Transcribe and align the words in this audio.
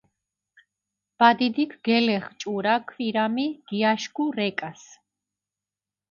ბადიდიქ 1.19 1.71
გელეღჷ 1.85 2.31
ჭურა 2.39 2.75
ქვირამი, 2.89 3.47
გიაშქუ 3.67 4.25
რეკას. 4.37 4.81